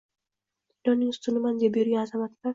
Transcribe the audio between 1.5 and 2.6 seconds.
deb yurgan azamatlar